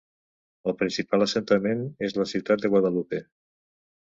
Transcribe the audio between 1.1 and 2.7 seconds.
assentament és la ciutat